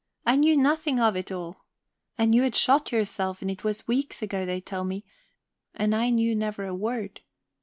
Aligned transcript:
I 0.25 0.35
knew 0.35 0.57
nothing 0.57 0.99
of 0.99 1.15
it 1.15 1.31
all. 1.31 1.63
And 2.17 2.33
you 2.33 2.41
had 2.41 2.55
shot 2.55 2.91
yourself, 2.91 3.39
and 3.43 3.51
it 3.51 3.63
was 3.63 3.87
weeks 3.87 4.23
ago, 4.23 4.47
they 4.47 4.59
tell 4.59 4.83
me, 4.83 5.05
and 5.75 5.93
I 5.95 6.09
knew 6.09 6.35
never 6.35 6.65
a 6.65 6.73
word. 6.73 7.21